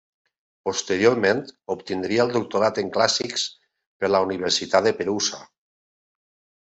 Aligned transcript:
Posteriorment 0.67 1.41
obtindria 1.73 2.25
el 2.25 2.33
Doctorat 2.37 2.81
en 2.85 2.89
clàssics 2.95 3.45
per 4.01 4.11
la 4.15 4.23
Universitat 4.29 4.89
de 4.89 4.95
Perusa. 5.03 5.43